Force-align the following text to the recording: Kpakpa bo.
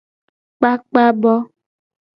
Kpakpa 0.57 1.03
bo. 1.21 1.33